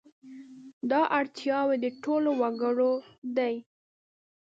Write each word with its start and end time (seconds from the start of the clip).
دا 0.89 1.01
اړتیاوې 1.17 1.77
د 1.83 1.85
ټولو 2.03 2.29
وګړو 2.41 2.93
دي. 3.37 3.55